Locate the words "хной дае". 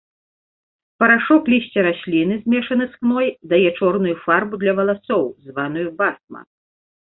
3.03-3.61